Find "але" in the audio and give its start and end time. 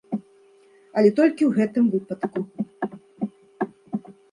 1.01-1.09